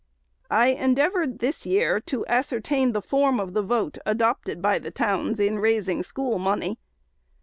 I 0.49 0.69
endeavored 0.69 1.37
this 1.37 1.63
year 1.67 1.99
to 2.07 2.25
ascertain 2.25 2.93
the 2.93 3.03
form 3.03 3.39
of 3.39 3.53
the 3.53 3.61
vote, 3.61 3.99
adopted 4.03 4.59
by 4.59 4.79
the 4.79 4.89
towns, 4.89 5.39
in 5.39 5.59
raising 5.59 6.01
school 6.01 6.39
money. 6.39 6.79